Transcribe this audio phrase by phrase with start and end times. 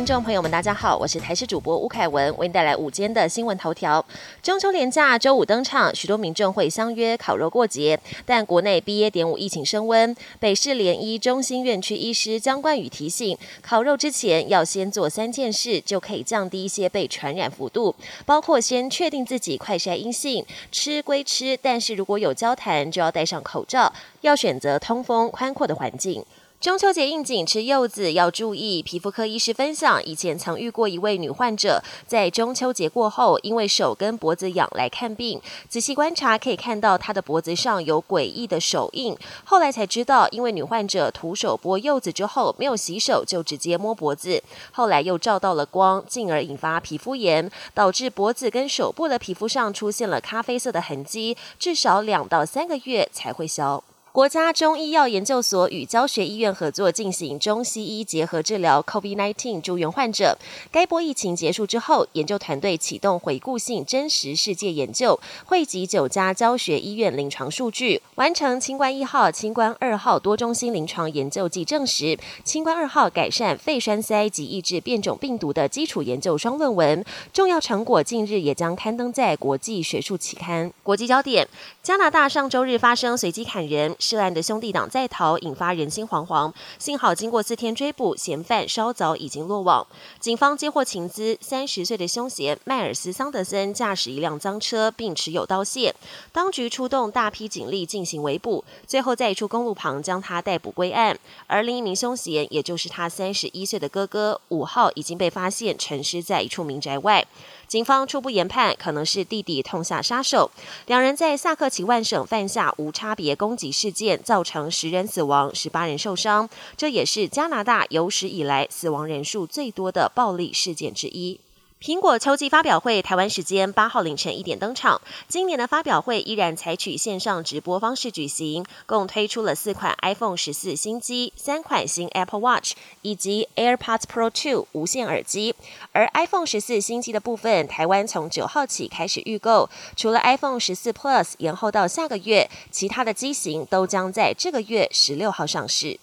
[0.00, 4.02] 听众朋友们，大家好，我是台视主播吴凯文，为您带来午间的新闻头条。
[4.42, 9.10] 中秋连假周五登场，许多民众会相约烤肉过节，但国内 BA.
[9.10, 20.42] 点五疫情升温，北市联医中心院区医师江冠宇提醒，烤肉之前要先做三件事，就可以降低一些被传染幅度，包括先确定自己快筛阴性，
[20.72, 23.92] 吃归吃，但是如果有交谈，就要戴上口罩，
[24.22, 26.24] 要选择通风宽阔的环境。
[26.60, 28.82] 中秋节应景吃柚子要注意。
[28.82, 39.16] 皮肤科医师分享，以前曾遇过一位女患者，在中秋节过后，因为手跟脖子痒来看病，仔细观察可以看到她的脖子上有诡异的手印。
[39.44, 53.82] 后来才知道，因为女患者徒手剥柚子之后没有洗手，就直接摸脖子，后来又照到了光，进而引发皮肤炎，导致脖子跟手部的皮肤上出现了咖啡色的痕迹，至少两到三个月才会消。
[54.12, 60.36] 国家中医药研究所与教学医院合作进行中西医结合治疗 COVID-19 住院患者。
[60.72, 77.04] 该波疫情结束之后，研究团队启动回顾性真实世界研究，汇集九家教学医院临床数据，完成清冠一号、清冠二号多中心临床研究及证实清冠二号改善肺栓塞及抑制变种病毒的基础研究双论文。
[77.32, 80.72] 重要成果近日也将刊登在国际学术期刊。
[80.82, 81.46] 国际焦点：
[81.80, 83.94] 加拿大上周日发生随机砍人。
[84.00, 86.52] 涉案的兄弟党在逃，引发人心惶惶。
[86.78, 89.86] 幸好经过四天追捕，嫌犯稍早已经落网。
[90.18, 95.92] 警方接获情资，三十岁的凶嫌迈尔斯·桑德森驾驶一辆赃车，并持有刀械。
[96.32, 101.18] 当局出动大批警力进行围捕，最后在一处公路旁将他逮捕归案。
[101.46, 107.26] 而另一名凶嫌，也就是他三十一岁的哥哥，五号已经被发现沉尸在一处民宅外。
[107.68, 110.50] 警方初步研判，可能是弟弟痛下杀手。
[110.86, 121.40] 两人在萨克齐万省犯下无差别攻击事事件，造成十人死亡、十八人受伤，这也是加拿大有史以来死亡人数最多的暴力事件之一。
[121.82, 125.00] 苹果秋季发表会，台湾时间八号凌晨一点登场。
[125.28, 135.54] 今年的发表会依然采取线上直播方式举行，共推出了四款 iPhone 十四新机、三款新 Apple Watch 以及 AirPods Pro 2无线耳机。
[135.92, 145.98] 而 iPhone 十四新机的部分，台湾从九号起开始预购，除了 iPhone 十四 Plus 延后到下个月，其他的机型都将在这个月十六号上市。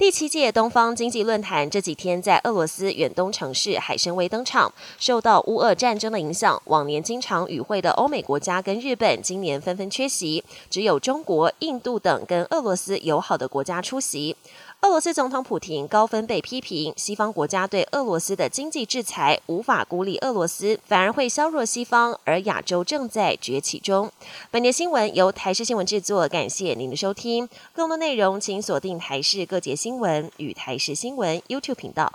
[0.00, 4.72] 第七届东方经济论坛这几天在俄罗斯远东城市海参崴登场。
[4.98, 14.34] 受到乌俄战争的影响，往年经常与会的欧美国家跟日本今年纷纷缺席，只有中国、印度等跟俄罗斯友好的国家出席。
[14.82, 24.10] 俄罗斯总统普廷高分被批评，西方国家对俄罗斯的经济制裁无法孤立俄罗斯，反而会削弱西方，而亚洲正在崛起中。
[24.50, 27.46] 本节新闻由台视新闻制作，感谢您的收听。
[27.74, 32.10] 更多内容请锁定台视各节新闻与台视新闻 YouTube 频道。